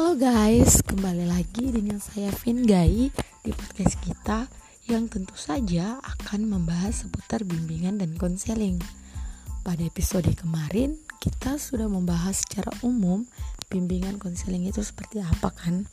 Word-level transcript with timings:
Halo 0.00 0.16
guys, 0.16 0.80
kembali 0.80 1.28
lagi 1.28 1.76
dengan 1.76 2.00
saya 2.00 2.32
Vin 2.40 2.64
Gai 2.64 3.12
di 3.44 3.52
podcast 3.52 4.00
kita 4.00 4.48
yang 4.88 5.12
tentu 5.12 5.36
saja 5.36 6.00
akan 6.00 6.48
membahas 6.48 7.04
seputar 7.04 7.44
bimbingan 7.44 8.00
dan 8.00 8.16
konseling. 8.16 8.80
Pada 9.60 9.84
episode 9.84 10.24
kemarin, 10.32 10.96
kita 11.20 11.60
sudah 11.60 11.84
membahas 11.84 12.40
secara 12.40 12.72
umum 12.80 13.28
bimbingan 13.68 14.16
konseling 14.16 14.64
itu 14.64 14.80
seperti 14.80 15.20
apa 15.20 15.52
kan? 15.52 15.84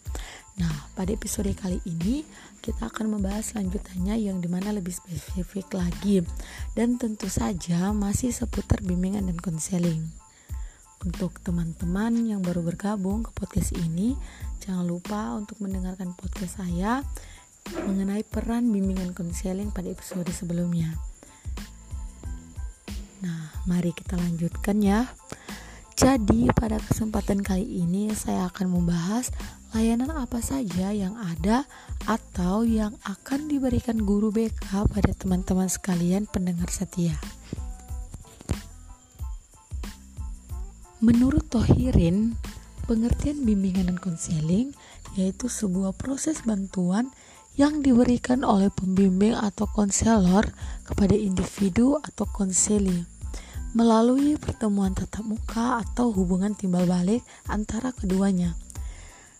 Nah, 0.55 0.87
pada 0.95 1.11
episode 1.11 1.51
kali 1.59 1.83
ini 1.83 2.23
kita 2.63 2.87
akan 2.87 3.11
membahas 3.11 3.59
lanjutannya 3.59 4.23
yang 4.23 4.39
di 4.39 4.47
mana 4.47 4.71
lebih 4.71 4.95
spesifik 4.95 5.75
lagi 5.75 6.23
dan 6.79 6.95
tentu 6.95 7.27
saja 7.27 7.91
masih 7.91 8.31
seputar 8.31 8.79
bimbingan 8.87 9.27
dan 9.27 9.35
konseling. 9.35 10.07
Untuk 11.05 11.37
teman-teman 11.45 12.25
yang 12.25 12.41
baru 12.41 12.65
bergabung 12.65 13.21
ke 13.21 13.29
podcast 13.37 13.77
ini, 13.77 14.17
jangan 14.63 14.85
lupa 14.85 15.37
untuk 15.37 15.61
mendengarkan 15.61 16.17
podcast 16.17 16.57
saya 16.57 17.05
mengenai 17.85 18.23
peran 18.23 18.71
bimbingan 18.71 19.11
konseling 19.13 19.69
pada 19.69 19.91
episode 19.91 20.27
sebelumnya. 20.33 20.95
Nah, 23.21 23.51
mari 23.69 23.93
kita 23.93 24.17
lanjutkan 24.17 24.79
ya. 24.81 25.05
Jadi, 25.97 26.49
pada 26.53 26.77
kesempatan 26.77 27.41
kali 27.41 27.81
ini 27.81 28.13
saya 28.13 28.49
akan 28.53 28.69
membahas 28.69 29.33
layanan 29.73 30.13
apa 30.13 30.39
saja 30.39 30.93
yang 30.93 31.17
ada 31.17 31.65
atau 32.05 32.61
yang 32.63 32.93
akan 33.03 33.49
diberikan 33.49 33.97
guru 34.05 34.29
BK 34.29 34.85
pada 34.87 35.11
teman-teman 35.17 35.67
sekalian 35.67 36.29
pendengar 36.29 36.69
setia. 36.69 37.17
Menurut 41.07 41.47
Tohirin, 41.47 42.35
pengertian 42.83 43.47
bimbingan 43.47 43.87
dan 43.87 43.95
konseling 43.95 44.75
yaitu 45.15 45.47
sebuah 45.47 45.95
proses 45.95 46.43
bantuan 46.43 47.15
yang 47.55 47.79
diberikan 47.79 48.43
oleh 48.43 48.67
pembimbing 48.67 49.31
atau 49.31 49.71
konselor 49.71 50.51
kepada 50.83 51.15
individu 51.15 51.95
atau 52.03 52.27
konseli 52.27 53.07
melalui 53.71 54.35
pertemuan 54.35 54.91
tatap 54.91 55.23
muka 55.23 55.79
atau 55.79 56.11
hubungan 56.11 56.51
timbal 56.51 56.83
balik 56.83 57.23
antara 57.47 57.95
keduanya 57.95 58.59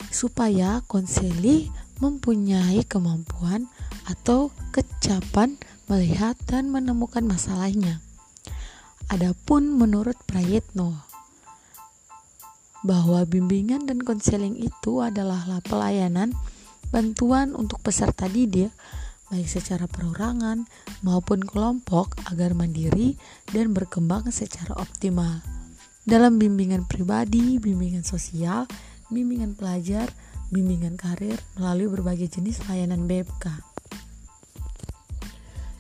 supaya 0.08 0.80
konseli 0.88 1.68
mempunyai 2.00 2.88
kemampuan 2.88 3.68
atau 4.08 4.56
kecapan 4.72 5.60
melihat 5.92 6.40
dan 6.48 6.72
menemukan 6.72 7.28
masalahnya. 7.28 8.00
Adapun 9.12 9.76
menurut 9.76 10.16
Prayitno, 10.24 11.17
bahwa 12.88 13.28
bimbingan 13.28 13.84
dan 13.84 14.00
konseling 14.00 14.56
itu 14.56 15.04
adalah 15.04 15.44
pelayanan 15.68 16.32
bantuan 16.88 17.52
untuk 17.52 17.84
peserta 17.84 18.32
didik 18.32 18.72
baik 19.28 19.48
secara 19.48 19.92
perorangan 19.92 20.64
maupun 21.04 21.44
kelompok 21.44 22.16
agar 22.32 22.56
mandiri 22.56 23.20
dan 23.52 23.76
berkembang 23.76 24.32
secara 24.32 24.72
optimal. 24.80 25.44
Dalam 26.08 26.40
bimbingan 26.40 26.88
pribadi, 26.88 27.60
bimbingan 27.60 28.08
sosial, 28.08 28.64
bimbingan 29.12 29.60
pelajar, 29.60 30.08
bimbingan 30.48 30.96
karir 30.96 31.36
melalui 31.60 31.92
berbagai 31.92 32.40
jenis 32.40 32.64
layanan 32.72 33.04
BMK. 33.04 33.52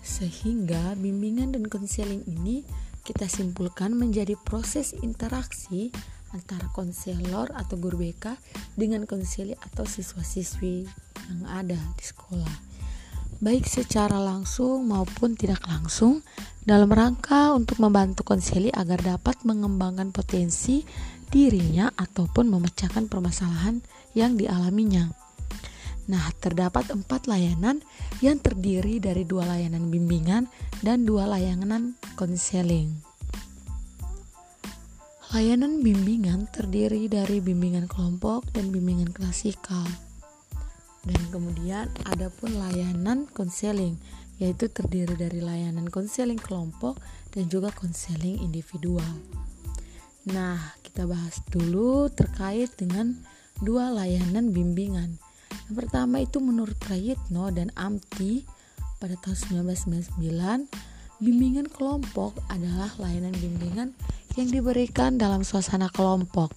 Sehingga 0.03 0.99
bimbingan 0.99 1.55
dan 1.55 1.71
konseling 1.71 2.27
ini 2.27 2.67
kita 3.07 3.31
simpulkan 3.31 3.95
menjadi 3.95 4.35
proses 4.35 4.91
interaksi 4.91 5.95
antara 6.35 6.67
konselor 6.73 7.51
atau 7.55 7.75
guru 7.79 8.01
BK 8.01 8.35
dengan 8.75 9.03
konseli 9.03 9.55
atau 9.55 9.87
siswa-siswi 9.87 10.87
yang 11.29 11.41
ada 11.47 11.79
di 11.95 12.03
sekolah 12.03 12.67
baik 13.37 13.69
secara 13.69 14.17
langsung 14.17 14.89
maupun 14.89 15.37
tidak 15.37 15.61
langsung 15.69 16.25
dalam 16.65 16.89
rangka 16.89 17.53
untuk 17.53 17.77
membantu 17.77 18.25
konseli 18.25 18.73
agar 18.73 18.99
dapat 18.99 19.37
mengembangkan 19.45 20.09
potensi 20.09 20.81
dirinya 21.29 21.91
ataupun 21.93 22.49
memecahkan 22.49 23.05
permasalahan 23.11 23.83
yang 24.17 24.39
dialaminya. 24.39 25.11
Nah, 26.07 26.23
terdapat 26.39 26.87
empat 26.87 27.27
layanan 27.27 27.83
yang 28.23 28.39
terdiri 28.39 29.03
dari 29.03 29.27
dua 29.27 29.43
layanan 29.43 29.91
bimbingan 29.91 30.47
dan 30.79 31.03
dua 31.03 31.27
layanan 31.27 31.99
konseling. 32.15 33.06
Layanan 35.37 35.85
bimbingan 35.85 36.49
terdiri 36.49 37.05
dari 37.05 37.37
bimbingan 37.37 37.85
kelompok 37.85 38.49
dan 38.57 38.73
bimbingan 38.73 39.13
klasikal. 39.13 39.85
Dan 41.05 41.21
kemudian 41.29 41.93
ada 42.09 42.33
pun 42.33 42.57
layanan 42.57 43.29
konseling, 43.37 44.01
yaitu 44.41 44.65
terdiri 44.65 45.13
dari 45.13 45.37
layanan 45.37 45.93
konseling 45.93 46.41
kelompok 46.41 46.97
dan 47.37 47.45
juga 47.53 47.69
konseling 47.69 48.41
individual. 48.41 49.05
Nah, 50.33 50.57
kita 50.81 51.05
bahas 51.05 51.37
dulu 51.53 52.09
terkait 52.09 52.73
dengan 52.73 53.13
dua 53.61 53.93
layanan 53.93 54.49
bimbingan. 54.49 55.21
Yang 55.69 55.85
pertama 55.85 56.17
itu 56.25 56.41
menurut 56.41 56.73
Prayitno 56.81 57.53
dan 57.53 57.69
Amti 57.77 58.41
pada 58.97 59.13
tahun 59.21 59.69
1999, 59.69 60.17
bimbingan 61.21 61.69
kelompok 61.69 62.33
adalah 62.49 62.89
layanan 62.97 63.37
bimbingan 63.37 63.93
yang 64.37 64.53
diberikan 64.53 65.17
dalam 65.17 65.41
suasana 65.41 65.89
kelompok 65.89 66.53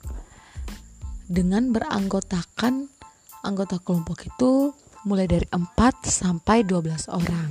dengan 1.24 1.72
beranggotakan 1.72 2.92
anggota 3.41 3.80
kelompok 3.80 4.28
itu 4.28 4.76
mulai 5.08 5.24
dari 5.24 5.48
4 5.48 5.64
sampai 6.04 6.60
12 6.60 7.08
orang. 7.08 7.48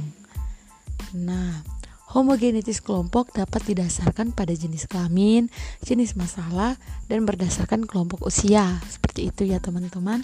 Nah, 1.18 1.66
homogenitas 2.14 2.78
kelompok 2.78 3.34
dapat 3.34 3.66
didasarkan 3.74 4.38
pada 4.38 4.54
jenis 4.54 4.86
kelamin, 4.86 5.50
jenis 5.82 6.14
masalah, 6.14 6.78
dan 7.10 7.26
berdasarkan 7.26 7.90
kelompok 7.90 8.30
usia. 8.30 8.78
Seperti 8.86 9.34
itu 9.34 9.50
ya 9.50 9.58
teman-teman. 9.58 10.22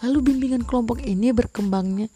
Lalu 0.00 0.32
bimbingan 0.32 0.64
kelompok 0.64 1.04
ini 1.04 1.36
berkembangnya 1.36 2.08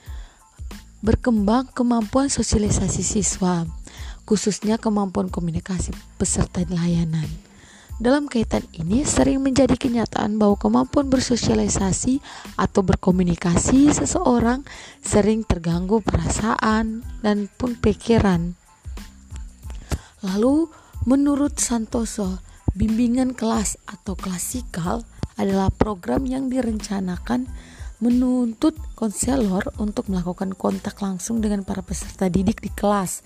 berkembang 1.04 1.70
kemampuan 1.76 2.32
sosialisasi 2.32 3.04
siswa 3.04 3.68
khususnya 4.26 4.76
kemampuan 4.76 5.30
komunikasi 5.30 5.94
peserta 6.18 6.66
layanan. 6.66 7.30
Dalam 7.96 8.28
kaitan 8.28 8.60
ini 8.76 9.08
sering 9.08 9.40
menjadi 9.40 9.72
kenyataan 9.72 10.36
bahwa 10.36 10.60
kemampuan 10.60 11.08
bersosialisasi 11.08 12.20
atau 12.60 12.84
berkomunikasi 12.84 13.88
seseorang 13.88 14.68
sering 15.00 15.48
terganggu 15.48 16.04
perasaan 16.04 17.00
dan 17.24 17.48
pun 17.56 17.72
pikiran. 17.72 18.52
Lalu 20.20 20.68
menurut 21.08 21.56
Santoso, 21.56 22.44
bimbingan 22.76 23.32
kelas 23.32 23.80
atau 23.88 24.12
klasikal 24.12 25.00
adalah 25.40 25.72
program 25.72 26.28
yang 26.28 26.52
direncanakan 26.52 27.48
menuntut 28.04 28.76
konselor 28.92 29.72
untuk 29.80 30.12
melakukan 30.12 30.52
kontak 30.52 31.00
langsung 31.00 31.40
dengan 31.40 31.64
para 31.64 31.80
peserta 31.80 32.28
didik 32.28 32.60
di 32.60 32.68
kelas 32.68 33.24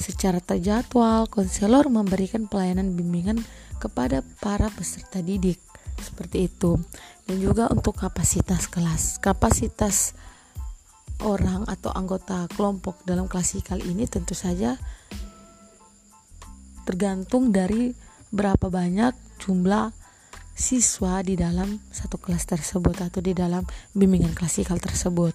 Secara 0.00 0.40
terjadwal, 0.40 1.28
konselor 1.28 1.92
memberikan 1.92 2.48
pelayanan 2.48 2.96
bimbingan 2.96 3.44
kepada 3.76 4.24
para 4.40 4.72
peserta 4.72 5.20
didik 5.20 5.60
seperti 6.00 6.48
itu. 6.48 6.80
Dan 7.28 7.36
juga 7.44 7.68
untuk 7.68 8.00
kapasitas 8.00 8.64
kelas. 8.64 9.20
Kapasitas 9.20 10.16
orang 11.20 11.68
atau 11.68 11.92
anggota 11.92 12.48
kelompok 12.56 13.04
dalam 13.04 13.28
klasikal 13.28 13.76
ini 13.76 14.08
tentu 14.08 14.32
saja 14.32 14.80
tergantung 16.88 17.52
dari 17.52 17.92
berapa 18.32 18.72
banyak 18.72 19.12
jumlah 19.36 19.92
siswa 20.56 21.20
di 21.24 21.36
dalam 21.36 21.80
satu 21.92 22.16
kelas 22.20 22.44
tersebut 22.48 22.96
atau 23.04 23.20
di 23.20 23.36
dalam 23.36 23.64
bimbingan 23.92 24.32
klasikal 24.32 24.80
tersebut. 24.80 25.32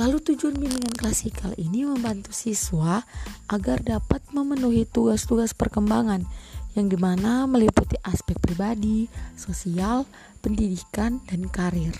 Lalu 0.00 0.32
tujuan 0.32 0.56
bimbingan 0.56 0.96
klasikal 0.96 1.52
ini 1.60 1.84
membantu 1.84 2.32
siswa 2.32 3.04
agar 3.52 3.84
dapat 3.84 4.24
memenuhi 4.32 4.88
tugas-tugas 4.88 5.52
perkembangan 5.52 6.24
yang 6.72 6.88
di 6.88 6.96
mana 6.96 7.44
meliputi 7.44 8.00
aspek 8.00 8.40
pribadi, 8.40 9.12
sosial, 9.36 10.08
pendidikan, 10.40 11.20
dan 11.28 11.44
karir. 11.52 11.92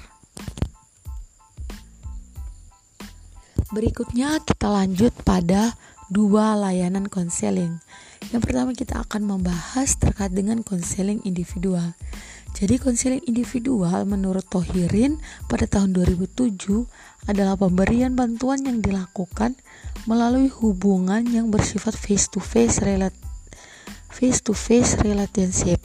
Berikutnya 3.69 4.41
kita 4.49 4.73
lanjut 4.73 5.13
pada 5.21 5.77
dua 6.09 6.57
layanan 6.57 7.05
konseling. 7.05 7.85
Yang 8.33 8.43
pertama 8.49 8.73
kita 8.73 9.05
akan 9.05 9.29
membahas 9.29 10.01
terkait 10.01 10.33
dengan 10.33 10.65
konseling 10.65 11.21
individual. 11.29 11.93
Jadi 12.55 12.77
konseling 12.77 13.25
individual 13.25 14.05
menurut 14.05 14.45
Tohirin 14.49 15.17
pada 15.49 15.65
tahun 15.65 15.97
2007 15.97 16.87
adalah 17.31 17.57
pemberian 17.57 18.13
bantuan 18.19 18.61
yang 18.67 18.83
dilakukan 18.85 19.57
melalui 20.05 20.51
hubungan 20.51 21.25
yang 21.29 21.49
bersifat 21.49 21.97
face 21.97 22.29
to 22.29 22.41
face 22.41 22.83
relat 22.85 23.15
face 24.11 24.43
to 24.45 24.53
face 24.53 24.99
relationship 25.01 25.81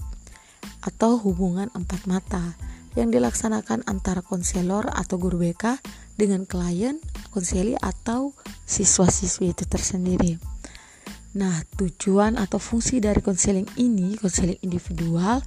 atau 0.84 1.18
hubungan 1.22 1.70
empat 1.72 2.04
mata 2.10 2.58
yang 2.96 3.12
dilaksanakan 3.12 3.84
antara 3.86 4.24
konselor 4.24 4.88
atau 4.88 5.20
guru 5.20 5.40
BK 5.40 5.80
dengan 6.16 6.48
klien, 6.48 6.96
konseli 7.30 7.76
atau 7.76 8.32
siswa-siswi 8.64 9.52
itu 9.52 9.68
tersendiri. 9.68 10.55
Nah, 11.36 11.68
tujuan 11.76 12.40
atau 12.40 12.64
fungsi 12.64 13.04
dari 13.04 13.20
konseling 13.20 13.68
ini, 13.76 14.16
konseling 14.16 14.56
individual, 14.64 15.44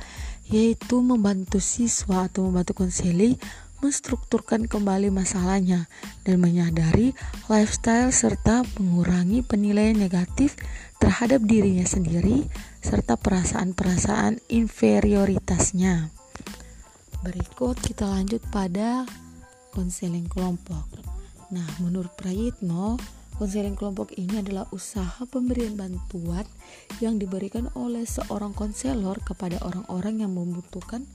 yaitu 0.52 1.00
membantu 1.00 1.64
siswa 1.64 2.28
atau 2.28 2.48
membantu 2.48 2.76
konseli 2.76 3.40
menstrukturkan 3.78 4.66
kembali 4.66 5.08
masalahnya 5.08 5.86
dan 6.26 6.42
menyadari 6.42 7.14
lifestyle 7.46 8.10
serta 8.10 8.66
mengurangi 8.76 9.46
penilaian 9.46 9.94
negatif 9.94 10.58
terhadap 10.98 11.46
dirinya 11.46 11.86
sendiri 11.86 12.50
serta 12.82 13.14
perasaan-perasaan 13.14 14.42
inferioritasnya. 14.50 16.10
Berikut 17.22 17.78
kita 17.78 18.10
lanjut 18.10 18.42
pada 18.50 19.06
konseling 19.70 20.26
kelompok. 20.26 20.84
Nah, 21.54 21.66
menurut 21.78 22.12
Prayitno, 22.18 22.98
konseling 23.38 23.78
kelompok 23.78 24.10
ini 24.18 24.42
adalah 24.42 24.66
usaha 24.74 25.22
pemberian 25.30 25.78
bantuan 25.78 26.42
yang 26.98 27.22
diberikan 27.22 27.70
oleh 27.78 28.02
seorang 28.02 28.50
konselor 28.50 29.22
kepada 29.22 29.62
orang-orang 29.62 30.26
yang 30.26 30.34
membutuhkan 30.34 31.06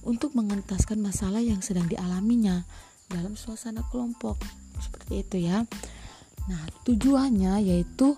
untuk 0.00 0.32
mengentaskan 0.32 0.98
masalah 1.04 1.44
yang 1.44 1.60
sedang 1.60 1.84
dialaminya 1.84 2.64
dalam 3.12 3.36
suasana 3.36 3.84
kelompok. 3.92 4.40
Seperti 4.80 5.14
itu 5.20 5.36
ya. 5.52 5.68
Nah, 6.48 6.62
tujuannya 6.88 7.60
yaitu 7.60 8.16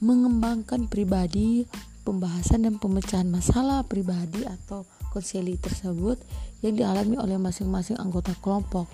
mengembangkan 0.00 0.88
pribadi, 0.88 1.68
pembahasan 2.08 2.64
dan 2.64 2.80
pemecahan 2.80 3.28
masalah 3.28 3.84
pribadi 3.84 4.46
atau 4.48 4.88
konseli 5.12 5.60
tersebut 5.60 6.16
yang 6.64 6.78
dialami 6.78 7.20
oleh 7.20 7.36
masing-masing 7.36 8.00
anggota 8.00 8.32
kelompok 8.40 8.88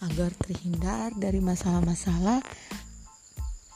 agar 0.00 0.32
terhindar 0.40 1.12
dari 1.16 1.40
masalah-masalah 1.40 2.40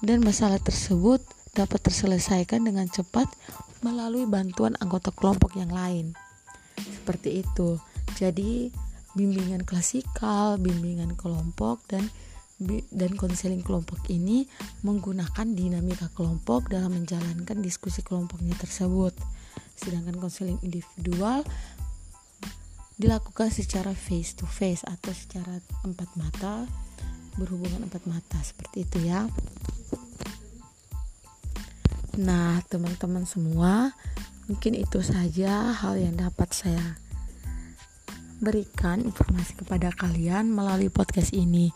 dan 0.04 0.20
masalah 0.20 0.60
tersebut 0.60 1.24
dapat 1.56 1.80
terselesaikan 1.80 2.64
dengan 2.68 2.84
cepat 2.86 3.26
melalui 3.80 4.28
bantuan 4.28 4.76
anggota 4.78 5.08
kelompok 5.10 5.56
yang 5.56 5.72
lain. 5.72 6.12
Seperti 6.76 7.40
itu. 7.40 7.80
Jadi 8.14 8.68
bimbingan 9.14 9.62
klasikal 9.62 10.58
bimbingan 10.58 11.14
kelompok 11.14 11.86
dan 11.86 12.10
dan 12.94 13.14
konseling 13.18 13.62
kelompok 13.62 13.98
ini 14.10 14.46
menggunakan 14.86 15.54
dinamika 15.54 16.10
kelompok 16.14 16.70
dalam 16.70 16.94
menjalankan 16.94 17.58
diskusi 17.62 18.02
kelompoknya 18.02 18.54
tersebut. 18.58 19.14
Sedangkan 19.74 20.18
konseling 20.18 20.58
individual 20.62 21.42
dilakukan 22.94 23.50
secara 23.50 23.90
face 23.90 24.38
to 24.38 24.46
face 24.46 24.86
atau 24.86 25.10
secara 25.10 25.58
empat 25.82 26.14
mata 26.14 26.62
berhubungan 27.34 27.90
empat 27.90 28.06
mata 28.06 28.38
seperti 28.38 28.86
itu 28.86 29.10
ya 29.10 29.26
nah 32.18 32.62
teman-teman 32.70 33.26
semua 33.26 33.94
Mungkin 34.44 34.76
itu 34.76 35.00
saja 35.00 35.72
hal 35.72 35.96
yang 35.96 36.20
dapat 36.20 36.52
saya 36.52 37.00
berikan 38.44 39.00
informasi 39.00 39.56
kepada 39.56 39.88
kalian 39.88 40.52
melalui 40.52 40.92
podcast 40.92 41.32
ini. 41.32 41.72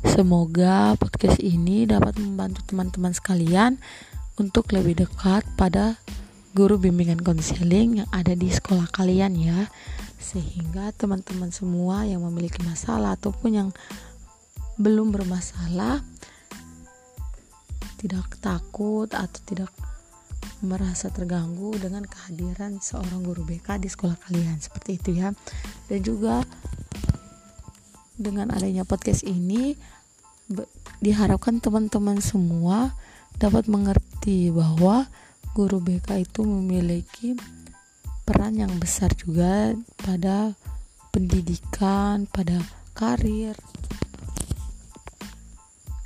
Semoga 0.00 0.96
podcast 0.96 1.36
ini 1.44 1.84
dapat 1.84 2.16
membantu 2.16 2.64
teman-teman 2.64 3.12
sekalian 3.12 3.76
untuk 4.40 4.72
lebih 4.72 5.04
dekat 5.04 5.44
pada 5.60 6.00
guru 6.56 6.80
bimbingan 6.80 7.20
konseling 7.20 8.00
yang 8.00 8.08
ada 8.16 8.32
di 8.32 8.48
sekolah 8.48 8.88
kalian 8.88 9.36
ya. 9.36 9.68
Sehingga 10.16 10.96
teman-teman 10.96 11.52
semua 11.52 12.08
yang 12.08 12.24
memiliki 12.24 12.64
masalah 12.64 13.12
ataupun 13.20 13.50
yang 13.52 13.68
belum 14.80 15.12
bermasalah 15.12 16.00
tidak 18.00 18.40
takut 18.40 19.12
atau 19.12 19.40
tidak 19.44 19.68
merasa 20.64 21.12
terganggu 21.12 21.76
dengan 21.76 22.04
kehadiran 22.08 22.80
seorang 22.80 23.20
guru 23.20 23.44
BK 23.44 23.76
di 23.80 23.88
sekolah 23.92 24.16
kalian. 24.16 24.56
Seperti 24.56 24.90
itu 24.96 25.10
ya. 25.20 25.36
Dan 25.88 26.00
juga 26.00 26.40
dengan 28.16 28.52
adanya 28.52 28.88
podcast 28.88 29.24
ini 29.24 29.76
diharapkan 31.00 31.60
teman-teman 31.60 32.20
semua 32.20 32.92
dapat 33.36 33.68
mengerti 33.68 34.52
bahwa 34.52 35.08
guru 35.56 35.80
BK 35.80 36.24
itu 36.24 36.44
memiliki 36.44 37.36
peran 38.28 38.56
yang 38.56 38.72
besar 38.76 39.12
juga 39.16 39.72
pada 40.00 40.54
pendidikan, 41.10 42.28
pada 42.30 42.60
karir, 42.92 43.56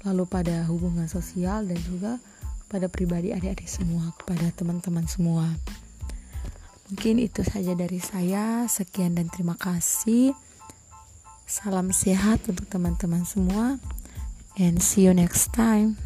lalu 0.05 0.29
pada 0.29 0.69
hubungan 0.69 1.09
sosial 1.09 1.65
dan 1.65 1.81
juga 1.85 2.21
pada 2.69 2.87
pribadi 2.93 3.33
adik-adik 3.33 3.69
semua, 3.69 4.13
kepada 4.21 4.53
teman-teman 4.53 5.09
semua. 5.09 5.49
Mungkin 6.93 7.17
itu 7.19 7.41
saja 7.41 7.73
dari 7.73 7.99
saya. 7.99 8.69
Sekian 8.69 9.17
dan 9.17 9.33
terima 9.33 9.57
kasih. 9.57 10.37
Salam 11.49 11.93
sehat 11.93 12.45
untuk 12.49 12.69
teman-teman 12.69 13.25
semua, 13.29 13.77
and 14.57 14.81
see 14.81 15.05
you 15.05 15.13
next 15.13 15.53
time. 15.53 15.97